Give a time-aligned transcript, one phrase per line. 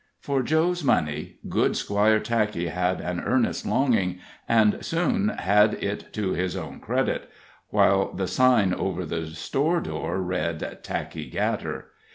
[0.19, 4.17] For Joe's money good Squire Tackey had an earnest longing,
[4.49, 7.29] and soon had it to his own credit;
[7.69, 11.91] while the sign over the store door read "Tackey & Gatter."